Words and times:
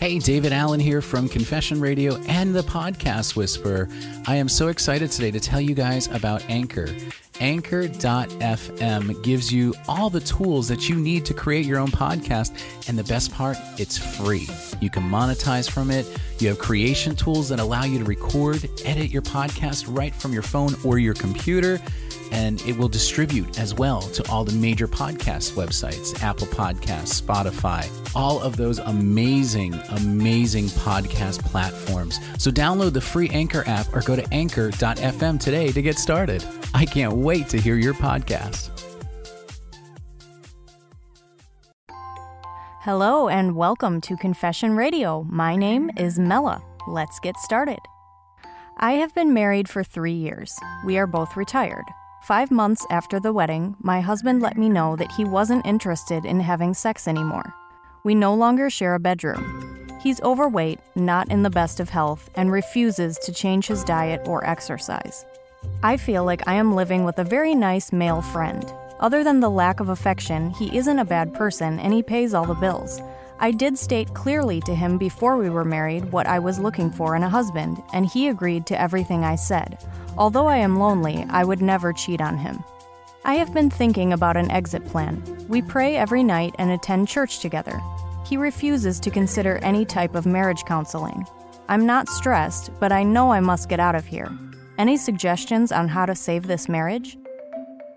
Hey, 0.00 0.18
David 0.18 0.54
Allen 0.54 0.80
here 0.80 1.02
from 1.02 1.28
Confession 1.28 1.78
Radio 1.78 2.16
and 2.22 2.54
the 2.54 2.62
Podcast 2.62 3.36
Whisperer. 3.36 3.86
I 4.26 4.36
am 4.36 4.48
so 4.48 4.68
excited 4.68 5.10
today 5.10 5.30
to 5.30 5.38
tell 5.38 5.60
you 5.60 5.74
guys 5.74 6.06
about 6.06 6.42
Anchor. 6.48 6.88
Anchor.fm 7.38 9.22
gives 9.22 9.52
you 9.52 9.74
all 9.88 10.08
the 10.08 10.20
tools 10.20 10.68
that 10.68 10.88
you 10.88 10.96
need 10.96 11.26
to 11.26 11.34
create 11.34 11.66
your 11.66 11.78
own 11.78 11.90
podcast. 11.90 12.52
And 12.88 12.98
the 12.98 13.04
best 13.04 13.30
part, 13.34 13.58
it's 13.76 13.98
free. 13.98 14.48
You 14.80 14.88
can 14.88 15.02
monetize 15.02 15.70
from 15.70 15.90
it. 15.90 16.06
You 16.40 16.48
have 16.48 16.58
creation 16.58 17.14
tools 17.14 17.48
that 17.50 17.60
allow 17.60 17.84
you 17.84 17.98
to 17.98 18.04
record, 18.04 18.68
edit 18.84 19.10
your 19.10 19.22
podcast 19.22 19.84
right 19.88 20.14
from 20.14 20.32
your 20.32 20.42
phone 20.42 20.74
or 20.84 20.98
your 20.98 21.14
computer 21.14 21.78
and 22.32 22.60
it 22.62 22.76
will 22.76 22.88
distribute 22.88 23.58
as 23.58 23.74
well 23.74 24.02
to 24.02 24.28
all 24.30 24.44
the 24.44 24.52
major 24.52 24.86
podcast 24.86 25.52
websites 25.52 26.20
Apple 26.22 26.46
Podcasts, 26.48 27.20
Spotify, 27.20 27.88
all 28.14 28.40
of 28.40 28.56
those 28.56 28.78
amazing, 28.78 29.74
amazing 29.90 30.66
podcast 30.66 31.40
platforms. 31.40 32.18
So 32.38 32.50
download 32.50 32.92
the 32.92 33.00
free 33.00 33.28
Anchor 33.30 33.64
app 33.66 33.92
or 33.94 34.00
go 34.00 34.16
to 34.16 34.26
anchor.fm 34.32 35.40
today 35.40 35.72
to 35.72 35.82
get 35.82 35.98
started. 35.98 36.44
I 36.72 36.84
can't 36.84 37.12
wait 37.14 37.48
to 37.48 37.60
hear 37.60 37.76
your 37.76 37.94
podcast. 37.94 38.79
Hello 42.84 43.28
and 43.28 43.56
welcome 43.56 44.00
to 44.00 44.16
Confession 44.16 44.74
Radio. 44.74 45.26
My 45.28 45.54
name 45.54 45.90
is 45.98 46.18
Mela. 46.18 46.64
Let's 46.88 47.20
get 47.20 47.36
started. 47.36 47.80
I 48.78 48.92
have 48.92 49.14
been 49.14 49.34
married 49.34 49.68
for 49.68 49.84
three 49.84 50.14
years. 50.14 50.58
We 50.86 50.96
are 50.96 51.06
both 51.06 51.36
retired. 51.36 51.84
Five 52.22 52.50
months 52.50 52.86
after 52.88 53.20
the 53.20 53.34
wedding, 53.34 53.76
my 53.80 54.00
husband 54.00 54.40
let 54.40 54.56
me 54.56 54.70
know 54.70 54.96
that 54.96 55.12
he 55.12 55.26
wasn't 55.26 55.66
interested 55.66 56.24
in 56.24 56.40
having 56.40 56.72
sex 56.72 57.06
anymore. 57.06 57.52
We 58.02 58.14
no 58.14 58.34
longer 58.34 58.70
share 58.70 58.94
a 58.94 58.98
bedroom. 58.98 59.86
He's 60.00 60.22
overweight, 60.22 60.80
not 60.94 61.30
in 61.30 61.42
the 61.42 61.50
best 61.50 61.80
of 61.80 61.90
health, 61.90 62.30
and 62.34 62.50
refuses 62.50 63.18
to 63.18 63.34
change 63.34 63.66
his 63.66 63.84
diet 63.84 64.22
or 64.26 64.42
exercise. 64.46 65.26
I 65.82 65.98
feel 65.98 66.24
like 66.24 66.48
I 66.48 66.54
am 66.54 66.74
living 66.74 67.04
with 67.04 67.18
a 67.18 67.24
very 67.24 67.54
nice 67.54 67.92
male 67.92 68.22
friend. 68.22 68.64
Other 69.00 69.24
than 69.24 69.40
the 69.40 69.48
lack 69.48 69.80
of 69.80 69.88
affection, 69.88 70.50
he 70.50 70.76
isn't 70.76 70.98
a 70.98 71.06
bad 71.06 71.32
person 71.32 71.80
and 71.80 71.92
he 71.92 72.02
pays 72.02 72.34
all 72.34 72.44
the 72.44 72.54
bills. 72.54 73.00
I 73.38 73.50
did 73.50 73.78
state 73.78 74.12
clearly 74.12 74.60
to 74.62 74.74
him 74.74 74.98
before 74.98 75.38
we 75.38 75.48
were 75.48 75.64
married 75.64 76.12
what 76.12 76.26
I 76.26 76.38
was 76.38 76.58
looking 76.58 76.90
for 76.90 77.16
in 77.16 77.22
a 77.22 77.28
husband, 77.28 77.82
and 77.94 78.04
he 78.04 78.28
agreed 78.28 78.66
to 78.66 78.78
everything 78.78 79.24
I 79.24 79.36
said. 79.36 79.78
Although 80.18 80.46
I 80.46 80.58
am 80.58 80.78
lonely, 80.78 81.24
I 81.30 81.44
would 81.44 81.62
never 81.62 81.94
cheat 81.94 82.20
on 82.20 82.36
him. 82.36 82.62
I 83.24 83.36
have 83.36 83.54
been 83.54 83.70
thinking 83.70 84.12
about 84.12 84.36
an 84.36 84.50
exit 84.50 84.84
plan. 84.84 85.22
We 85.48 85.62
pray 85.62 85.96
every 85.96 86.22
night 86.22 86.54
and 86.58 86.70
attend 86.70 87.08
church 87.08 87.38
together. 87.40 87.80
He 88.26 88.36
refuses 88.36 89.00
to 89.00 89.10
consider 89.10 89.56
any 89.62 89.86
type 89.86 90.14
of 90.14 90.26
marriage 90.26 90.64
counseling. 90.66 91.26
I'm 91.70 91.86
not 91.86 92.10
stressed, 92.10 92.70
but 92.78 92.92
I 92.92 93.02
know 93.02 93.32
I 93.32 93.40
must 93.40 93.70
get 93.70 93.80
out 93.80 93.94
of 93.94 94.04
here. 94.04 94.30
Any 94.76 94.98
suggestions 94.98 95.72
on 95.72 95.88
how 95.88 96.04
to 96.04 96.14
save 96.14 96.46
this 96.46 96.68
marriage? 96.68 97.16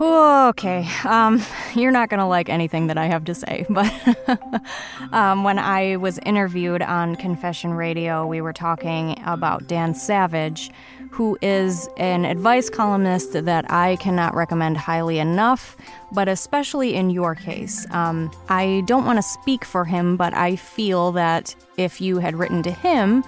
Okay, 0.00 0.88
um, 1.04 1.42
you're 1.74 1.90
not 1.90 2.08
gonna 2.08 2.28
like 2.28 2.48
anything 2.48 2.86
that 2.86 2.96
I 2.96 3.06
have 3.06 3.24
to 3.24 3.34
say, 3.34 3.66
but 3.68 3.92
um, 5.12 5.42
when 5.42 5.58
I 5.58 5.96
was 5.96 6.18
interviewed 6.24 6.82
on 6.82 7.16
Confession 7.16 7.74
Radio, 7.74 8.24
we 8.26 8.40
were 8.40 8.52
talking 8.52 9.20
about 9.26 9.66
Dan 9.66 9.94
Savage, 9.94 10.70
who 11.10 11.36
is 11.42 11.88
an 11.96 12.24
advice 12.24 12.70
columnist 12.70 13.32
that 13.32 13.70
I 13.70 13.96
cannot 13.96 14.36
recommend 14.36 14.76
highly 14.76 15.18
enough, 15.18 15.76
but 16.12 16.28
especially 16.28 16.94
in 16.94 17.10
your 17.10 17.34
case. 17.34 17.86
Um, 17.90 18.30
I 18.48 18.84
don't 18.86 19.04
want 19.04 19.18
to 19.18 19.22
speak 19.22 19.64
for 19.64 19.84
him, 19.84 20.16
but 20.16 20.32
I 20.32 20.54
feel 20.54 21.10
that 21.12 21.56
if 21.76 22.00
you 22.00 22.18
had 22.18 22.36
written 22.36 22.62
to 22.62 22.70
him, 22.70 23.24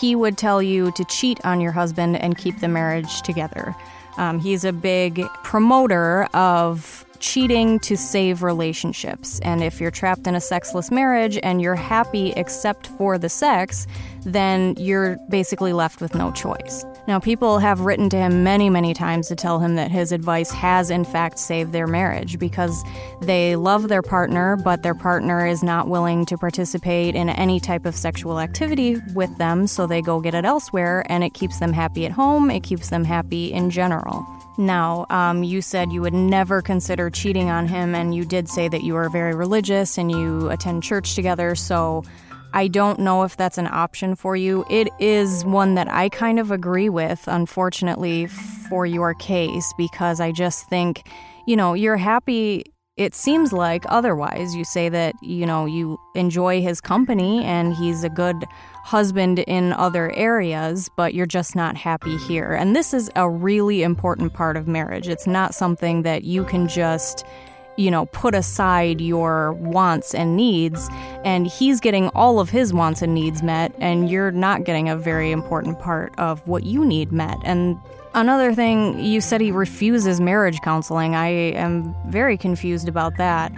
he 0.00 0.16
would 0.16 0.38
tell 0.38 0.62
you 0.62 0.90
to 0.92 1.04
cheat 1.04 1.44
on 1.44 1.60
your 1.60 1.72
husband 1.72 2.16
and 2.16 2.38
keep 2.38 2.60
the 2.60 2.68
marriage 2.68 3.20
together. 3.22 3.76
Um, 4.16 4.38
he's 4.38 4.64
a 4.64 4.72
big 4.72 5.22
promoter 5.42 6.24
of 6.34 7.04
cheating 7.24 7.78
to 7.78 7.96
save 7.96 8.42
relationships. 8.42 9.40
And 9.40 9.62
if 9.62 9.80
you're 9.80 9.90
trapped 9.90 10.26
in 10.26 10.34
a 10.34 10.40
sexless 10.40 10.90
marriage 10.90 11.38
and 11.42 11.62
you're 11.62 11.74
happy 11.74 12.32
except 12.36 12.86
for 12.86 13.16
the 13.16 13.30
sex, 13.30 13.86
then 14.26 14.74
you're 14.76 15.16
basically 15.30 15.72
left 15.72 16.02
with 16.02 16.14
no 16.14 16.30
choice. 16.32 16.84
Now, 17.08 17.18
people 17.18 17.58
have 17.58 17.80
written 17.80 18.10
to 18.10 18.16
him 18.16 18.44
many, 18.44 18.68
many 18.68 18.92
times 18.92 19.28
to 19.28 19.36
tell 19.36 19.58
him 19.58 19.74
that 19.76 19.90
his 19.90 20.12
advice 20.12 20.50
has, 20.50 20.90
in 20.90 21.04
fact, 21.04 21.38
saved 21.38 21.72
their 21.72 21.86
marriage 21.86 22.38
because 22.38 22.84
they 23.22 23.56
love 23.56 23.88
their 23.88 24.02
partner, 24.02 24.56
but 24.56 24.82
their 24.82 24.94
partner 24.94 25.46
is 25.46 25.62
not 25.62 25.88
willing 25.88 26.26
to 26.26 26.36
participate 26.36 27.14
in 27.14 27.30
any 27.30 27.58
type 27.58 27.86
of 27.86 27.94
sexual 27.94 28.38
activity 28.38 28.96
with 29.14 29.34
them, 29.38 29.66
so 29.66 29.86
they 29.86 30.02
go 30.02 30.20
get 30.20 30.34
it 30.34 30.44
elsewhere, 30.44 31.04
and 31.08 31.24
it 31.24 31.32
keeps 31.32 31.58
them 31.58 31.72
happy 31.72 32.04
at 32.04 32.12
home, 32.12 32.50
it 32.50 32.62
keeps 32.62 32.90
them 32.90 33.04
happy 33.04 33.52
in 33.52 33.70
general. 33.70 34.26
Now, 34.56 35.06
um, 35.10 35.42
you 35.42 35.60
said 35.60 35.92
you 35.92 36.00
would 36.02 36.14
never 36.14 36.62
consider 36.62 37.10
cheating 37.10 37.50
on 37.50 37.66
him, 37.66 37.94
and 37.94 38.14
you 38.14 38.24
did 38.24 38.48
say 38.48 38.68
that 38.68 38.84
you 38.84 38.94
are 38.96 39.10
very 39.10 39.34
religious 39.34 39.98
and 39.98 40.10
you 40.10 40.48
attend 40.50 40.82
church 40.82 41.14
together, 41.14 41.54
so 41.54 42.04
I 42.52 42.68
don't 42.68 43.00
know 43.00 43.24
if 43.24 43.36
that's 43.36 43.58
an 43.58 43.66
option 43.66 44.14
for 44.14 44.36
you. 44.36 44.64
It 44.70 44.88
is 45.00 45.44
one 45.44 45.74
that 45.74 45.90
I 45.90 46.08
kind 46.08 46.38
of 46.38 46.52
agree 46.52 46.88
with, 46.88 47.24
unfortunately, 47.26 48.26
for 48.26 48.86
your 48.86 49.12
case, 49.14 49.72
because 49.76 50.20
I 50.20 50.30
just 50.30 50.68
think, 50.68 51.08
you 51.48 51.56
know, 51.56 51.74
you're 51.74 51.96
happy. 51.96 52.64
It 52.96 53.12
seems 53.16 53.52
like 53.52 53.84
otherwise. 53.88 54.54
You 54.54 54.64
say 54.64 54.88
that, 54.88 55.16
you 55.20 55.46
know, 55.46 55.66
you 55.66 55.98
enjoy 56.14 56.62
his 56.62 56.80
company 56.80 57.42
and 57.44 57.74
he's 57.74 58.04
a 58.04 58.08
good 58.08 58.36
husband 58.84 59.40
in 59.40 59.72
other 59.72 60.12
areas, 60.12 60.88
but 60.96 61.12
you're 61.12 61.26
just 61.26 61.56
not 61.56 61.76
happy 61.76 62.16
here. 62.18 62.52
And 62.52 62.76
this 62.76 62.94
is 62.94 63.10
a 63.16 63.28
really 63.28 63.82
important 63.82 64.32
part 64.32 64.56
of 64.56 64.68
marriage. 64.68 65.08
It's 65.08 65.26
not 65.26 65.56
something 65.56 66.02
that 66.02 66.22
you 66.22 66.44
can 66.44 66.68
just 66.68 67.26
you 67.76 67.90
know, 67.90 68.06
put 68.06 68.34
aside 68.34 69.00
your 69.00 69.52
wants 69.54 70.14
and 70.14 70.36
needs, 70.36 70.88
and 71.24 71.46
he's 71.46 71.80
getting 71.80 72.08
all 72.10 72.40
of 72.40 72.50
his 72.50 72.72
wants 72.72 73.02
and 73.02 73.14
needs 73.14 73.42
met, 73.42 73.74
and 73.78 74.10
you're 74.10 74.30
not 74.30 74.64
getting 74.64 74.88
a 74.88 74.96
very 74.96 75.30
important 75.30 75.78
part 75.78 76.12
of 76.18 76.46
what 76.46 76.64
you 76.64 76.84
need 76.84 77.12
met. 77.12 77.38
And 77.44 77.78
another 78.14 78.54
thing, 78.54 78.98
you 78.98 79.20
said 79.20 79.40
he 79.40 79.50
refuses 79.50 80.20
marriage 80.20 80.60
counseling. 80.62 81.14
I 81.14 81.28
am 81.28 81.94
very 82.10 82.36
confused 82.36 82.88
about 82.88 83.16
that. 83.16 83.52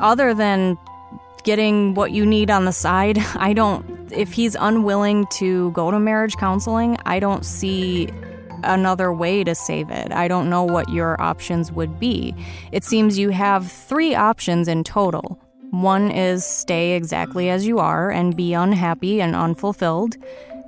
Other 0.00 0.34
than 0.34 0.78
getting 1.44 1.94
what 1.94 2.12
you 2.12 2.26
need 2.26 2.50
on 2.50 2.64
the 2.64 2.72
side, 2.72 3.18
I 3.36 3.52
don't, 3.52 4.12
if 4.12 4.32
he's 4.32 4.56
unwilling 4.58 5.26
to 5.32 5.70
go 5.72 5.90
to 5.90 5.98
marriage 5.98 6.36
counseling, 6.36 6.96
I 7.04 7.20
don't 7.20 7.44
see 7.44 8.10
another 8.62 9.12
way 9.12 9.44
to 9.44 9.54
save 9.54 9.90
it. 9.90 10.12
I 10.12 10.28
don't 10.28 10.50
know 10.50 10.64
what 10.64 10.88
your 10.88 11.20
options 11.20 11.72
would 11.72 11.98
be. 11.98 12.34
It 12.72 12.84
seems 12.84 13.18
you 13.18 13.30
have 13.30 13.70
three 13.70 14.14
options 14.14 14.68
in 14.68 14.84
total. 14.84 15.38
One 15.70 16.10
is 16.10 16.44
stay 16.44 16.92
exactly 16.92 17.50
as 17.50 17.66
you 17.66 17.78
are 17.78 18.10
and 18.10 18.36
be 18.36 18.54
unhappy 18.54 19.20
and 19.20 19.36
unfulfilled. 19.36 20.16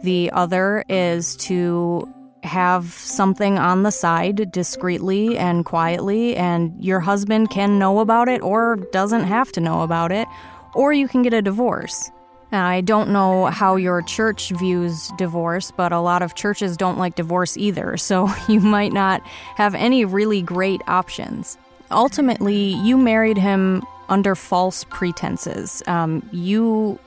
The 0.02 0.30
other 0.32 0.84
is 0.88 1.36
to 1.36 2.12
have 2.42 2.86
something 2.92 3.58
on 3.58 3.82
the 3.82 3.90
side 3.90 4.50
discreetly 4.50 5.36
and 5.36 5.64
quietly, 5.64 6.36
and 6.36 6.72
your 6.82 7.00
husband 7.00 7.50
can 7.50 7.78
know 7.78 8.00
about 8.00 8.28
it 8.28 8.42
or 8.42 8.76
doesn't 8.92 9.24
have 9.24 9.52
to 9.52 9.60
know 9.60 9.82
about 9.82 10.12
it, 10.12 10.26
or 10.74 10.92
you 10.92 11.08
can 11.08 11.22
get 11.22 11.34
a 11.34 11.42
divorce. 11.42 12.10
Now, 12.52 12.66
I 12.66 12.80
don't 12.80 13.10
know 13.10 13.46
how 13.46 13.76
your 13.76 14.02
church 14.02 14.50
views 14.50 15.10
divorce, 15.16 15.70
but 15.70 15.92
a 15.92 16.00
lot 16.00 16.22
of 16.22 16.34
churches 16.34 16.76
don't 16.76 16.98
like 16.98 17.14
divorce 17.14 17.56
either, 17.56 17.96
so 18.08 18.28
you 18.48 18.60
might 18.60 18.92
not 18.92 19.22
have 19.56 19.74
any 19.74 20.04
really 20.04 20.42
great 20.42 20.82
options. 20.86 21.56
Ultimately, 21.90 22.74
you 22.84 22.96
married 22.96 23.38
him 23.38 23.82
under 24.08 24.34
false 24.34 24.84
pretenses. 24.84 25.82
Um, 25.86 26.28
you 26.32 26.98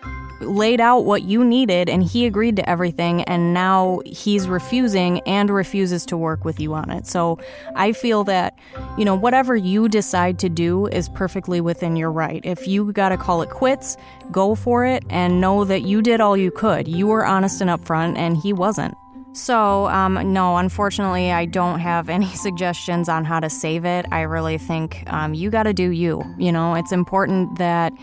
laid 0.41 0.81
out 0.81 1.05
what 1.05 1.23
you 1.23 1.43
needed 1.43 1.89
and 1.89 2.03
he 2.03 2.25
agreed 2.25 2.55
to 2.57 2.69
everything 2.69 3.23
and 3.23 3.53
now 3.53 3.99
he's 4.05 4.47
refusing 4.47 5.21
and 5.21 5.49
refuses 5.49 6.05
to 6.07 6.17
work 6.17 6.45
with 6.45 6.59
you 6.59 6.73
on 6.73 6.89
it. 6.89 7.07
So 7.07 7.39
I 7.75 7.93
feel 7.93 8.23
that, 8.25 8.57
you 8.97 9.05
know, 9.05 9.15
whatever 9.15 9.55
you 9.55 9.87
decide 9.87 10.39
to 10.39 10.49
do 10.49 10.87
is 10.87 11.09
perfectly 11.09 11.61
within 11.61 11.95
your 11.95 12.11
right. 12.11 12.41
If 12.45 12.67
you 12.67 12.91
got 12.91 13.09
to 13.09 13.17
call 13.17 13.41
it 13.41 13.49
quits, 13.49 13.97
go 14.31 14.55
for 14.55 14.85
it 14.85 15.03
and 15.09 15.39
know 15.39 15.63
that 15.65 15.83
you 15.83 16.01
did 16.01 16.21
all 16.21 16.35
you 16.35 16.51
could. 16.51 16.87
You 16.87 17.07
were 17.07 17.25
honest 17.25 17.61
and 17.61 17.69
upfront 17.69 18.17
and 18.17 18.37
he 18.37 18.53
wasn't. 18.53 18.95
So, 19.33 19.87
um, 19.87 20.31
no, 20.31 20.57
unfortunately, 20.57 21.31
I 21.31 21.45
don't 21.45 21.79
have 21.79 22.07
any 22.07 22.27
suggestions 22.35 23.09
on 23.09 23.25
how 23.25 23.39
to 23.39 23.49
save 23.49 23.83
it. 23.83 24.05
I 24.11 24.21
really 24.21 24.57
think 24.57 25.03
um, 25.07 25.33
you 25.33 25.49
got 25.49 25.63
to 25.63 25.73
do 25.73 25.89
you. 25.89 26.23
You 26.37 26.51
know, 26.51 26.75
it's 26.75 26.91
important 26.91 27.57
that 27.57 27.93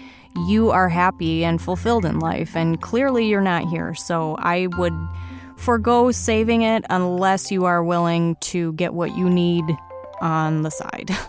you 0.46 0.70
are 0.70 0.88
happy 0.88 1.44
and 1.44 1.60
fulfilled 1.60 2.04
in 2.04 2.18
life, 2.18 2.56
and 2.56 2.80
clearly 2.80 3.26
you're 3.26 3.40
not 3.40 3.64
here. 3.68 3.94
So 3.94 4.36
I 4.38 4.68
would 4.78 4.94
forego 5.56 6.10
saving 6.10 6.62
it 6.62 6.84
unless 6.90 7.50
you 7.50 7.64
are 7.66 7.84
willing 7.84 8.36
to 8.40 8.72
get 8.74 8.94
what 8.94 9.16
you 9.16 9.28
need 9.28 9.64
on 10.20 10.62
the 10.62 10.70
side. 10.70 11.10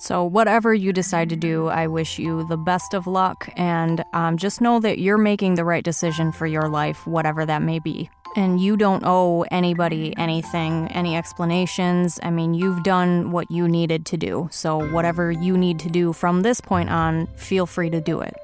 So, 0.00 0.24
whatever 0.24 0.72
you 0.72 0.94
decide 0.94 1.28
to 1.28 1.36
do, 1.36 1.68
I 1.68 1.86
wish 1.86 2.18
you 2.18 2.46
the 2.48 2.56
best 2.56 2.94
of 2.94 3.06
luck 3.06 3.50
and 3.54 4.02
um, 4.14 4.38
just 4.38 4.62
know 4.62 4.80
that 4.80 4.98
you're 4.98 5.18
making 5.18 5.56
the 5.56 5.64
right 5.64 5.84
decision 5.84 6.32
for 6.32 6.46
your 6.46 6.70
life, 6.70 7.06
whatever 7.06 7.44
that 7.44 7.60
may 7.60 7.80
be. 7.80 8.08
And 8.34 8.58
you 8.58 8.78
don't 8.78 9.04
owe 9.04 9.42
anybody 9.50 10.14
anything, 10.16 10.88
any 10.92 11.18
explanations. 11.18 12.18
I 12.22 12.30
mean, 12.30 12.54
you've 12.54 12.82
done 12.82 13.30
what 13.30 13.50
you 13.50 13.68
needed 13.68 14.06
to 14.06 14.16
do. 14.16 14.48
So, 14.50 14.90
whatever 14.90 15.30
you 15.30 15.58
need 15.58 15.78
to 15.80 15.90
do 15.90 16.14
from 16.14 16.40
this 16.40 16.62
point 16.62 16.88
on, 16.88 17.26
feel 17.36 17.66
free 17.66 17.90
to 17.90 18.00
do 18.00 18.20
it. 18.20 18.34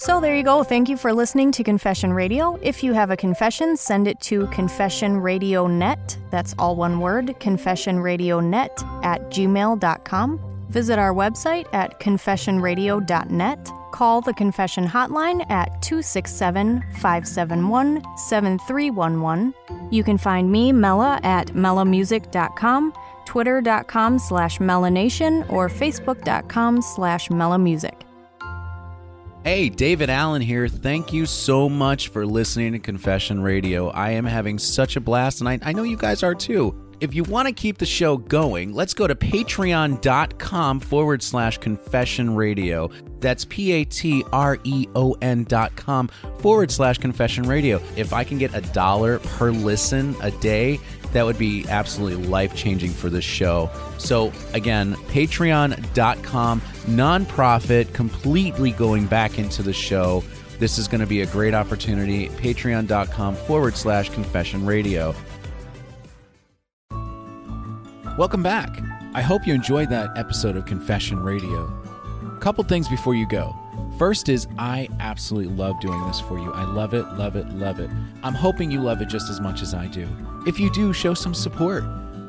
So 0.00 0.20
there 0.20 0.36
you 0.36 0.44
go. 0.44 0.62
Thank 0.62 0.88
you 0.88 0.96
for 0.96 1.12
listening 1.12 1.50
to 1.50 1.64
Confession 1.64 2.12
Radio. 2.12 2.56
If 2.62 2.84
you 2.84 2.92
have 2.92 3.10
a 3.10 3.16
confession, 3.16 3.76
send 3.76 4.06
it 4.06 4.20
to 4.20 4.46
confessionradionet. 4.46 6.30
That's 6.30 6.54
all 6.56 6.76
one 6.76 7.00
word, 7.00 7.26
confessionradionet 7.40 9.04
at 9.04 9.22
gmail.com. 9.22 10.40
Visit 10.68 11.00
our 11.00 11.12
website 11.12 11.66
at 11.72 11.98
confessionradio.net. 11.98 13.70
Call 13.90 14.20
the 14.20 14.34
confession 14.34 14.86
hotline 14.86 15.44
at 15.50 15.82
267 15.82 16.80
571 17.00 18.00
7311. 18.18 19.52
You 19.90 20.04
can 20.04 20.16
find 20.16 20.52
me, 20.52 20.70
Mela, 20.70 21.18
at 21.24 21.48
melamusic.com, 21.48 22.92
twitter.com 23.24 24.18
slash 24.20 24.58
melanation, 24.58 25.50
or 25.50 25.68
facebook.com 25.68 26.82
slash 26.82 27.30
melamusic. 27.30 28.07
Hey, 29.48 29.70
David 29.70 30.10
Allen 30.10 30.42
here. 30.42 30.68
Thank 30.68 31.10
you 31.10 31.24
so 31.24 31.70
much 31.70 32.08
for 32.08 32.26
listening 32.26 32.72
to 32.72 32.78
Confession 32.78 33.40
Radio. 33.40 33.88
I 33.88 34.10
am 34.10 34.26
having 34.26 34.58
such 34.58 34.94
a 34.96 35.00
blast, 35.00 35.40
and 35.40 35.48
I, 35.48 35.58
I 35.62 35.72
know 35.72 35.84
you 35.84 35.96
guys 35.96 36.22
are 36.22 36.34
too. 36.34 36.78
If 37.00 37.14
you 37.14 37.22
want 37.22 37.48
to 37.48 37.54
keep 37.54 37.78
the 37.78 37.86
show 37.86 38.18
going, 38.18 38.74
let's 38.74 38.92
go 38.92 39.06
to 39.06 39.14
patreon.com 39.14 40.80
forward 40.80 41.22
slash 41.22 41.56
confession 41.56 42.34
radio. 42.34 42.90
That's 43.20 43.46
P 43.46 43.72
A 43.72 43.84
T 43.84 44.22
R 44.34 44.58
E 44.64 44.86
O 44.94 45.16
N 45.22 45.44
dot 45.44 45.74
com 45.76 46.08
forward 46.40 46.70
slash 46.70 46.98
confession 46.98 47.44
radio. 47.44 47.80
If 47.96 48.12
I 48.12 48.24
can 48.24 48.36
get 48.36 48.54
a 48.54 48.60
dollar 48.72 49.18
per 49.20 49.50
listen 49.50 50.14
a 50.20 50.30
day, 50.30 50.78
that 51.12 51.24
would 51.24 51.38
be 51.38 51.66
absolutely 51.68 52.26
life 52.26 52.54
changing 52.54 52.90
for 52.90 53.10
this 53.10 53.24
show. 53.24 53.70
So, 53.98 54.32
again, 54.52 54.94
patreon.com, 55.08 56.60
nonprofit, 56.60 57.92
completely 57.92 58.72
going 58.72 59.06
back 59.06 59.38
into 59.38 59.62
the 59.62 59.72
show. 59.72 60.22
This 60.58 60.78
is 60.78 60.88
going 60.88 61.00
to 61.00 61.06
be 61.06 61.22
a 61.22 61.26
great 61.26 61.54
opportunity. 61.54 62.28
Patreon.com 62.30 63.34
forward 63.36 63.76
slash 63.76 64.10
confession 64.10 64.66
radio. 64.66 65.14
Welcome 68.18 68.42
back. 68.42 68.80
I 69.14 69.22
hope 69.22 69.46
you 69.46 69.54
enjoyed 69.54 69.90
that 69.90 70.18
episode 70.18 70.56
of 70.56 70.66
Confession 70.66 71.20
Radio. 71.20 71.72
Couple 72.40 72.64
things 72.64 72.88
before 72.88 73.14
you 73.14 73.28
go. 73.28 73.56
First 73.98 74.28
is 74.28 74.46
I 74.58 74.88
absolutely 75.00 75.52
love 75.52 75.80
doing 75.80 76.00
this 76.06 76.20
for 76.20 76.38
you. 76.38 76.52
I 76.52 76.62
love 76.62 76.94
it, 76.94 77.02
love 77.14 77.34
it, 77.34 77.48
love 77.48 77.80
it. 77.80 77.90
I'm 78.22 78.32
hoping 78.32 78.70
you 78.70 78.80
love 78.80 79.02
it 79.02 79.08
just 79.08 79.28
as 79.28 79.40
much 79.40 79.60
as 79.60 79.74
I 79.74 79.88
do. 79.88 80.08
If 80.46 80.60
you 80.60 80.70
do, 80.72 80.92
show 80.92 81.14
some 81.14 81.34
support. 81.34 81.82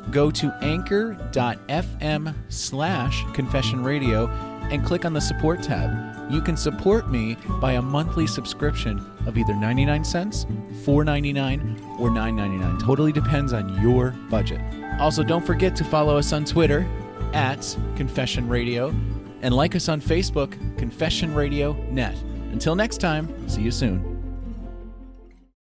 Go 0.10 0.32
to 0.32 0.52
anchor.fm 0.64 2.34
slash 2.50 3.24
confession 3.34 3.84
radio 3.84 4.28
and 4.72 4.84
click 4.84 5.06
on 5.06 5.14
the 5.14 5.22
support 5.22 5.62
tab. 5.62 6.32
You 6.32 6.42
can 6.42 6.58
support 6.58 7.12
me 7.12 7.38
by 7.62 7.74
a 7.74 7.82
monthly 7.82 8.26
subscription 8.26 9.00
of 9.28 9.38
either 9.38 9.56
99 9.56 10.04
cents, 10.04 10.46
4.99, 10.86 12.00
or 12.00 12.10
9.99. 12.10 12.84
Totally 12.84 13.12
depends 13.12 13.54
on 13.54 13.80
your 13.80 14.12
budget. 14.32 14.60
Also, 15.00 15.24
don't 15.24 15.46
forget 15.46 15.76
to 15.76 15.84
follow 15.84 16.18
us 16.18 16.34
on 16.34 16.46
Twitter 16.46 16.88
at 17.34 17.78
Confession 17.96 18.50
Radio 18.50 18.92
and 19.42 19.54
like 19.54 19.76
us 19.76 19.90
on 19.90 20.02
Facebook, 20.02 20.52
Confession 20.78 21.34
Radio 21.34 21.74
Net. 21.92 22.16
Until 22.52 22.76
next 22.76 22.98
time, 22.98 23.48
see 23.48 23.62
you 23.62 23.72
soon. 23.72 24.09